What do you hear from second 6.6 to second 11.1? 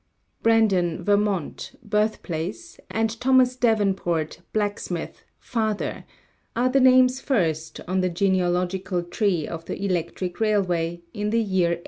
the names first on the genealogical tree of the electric railway,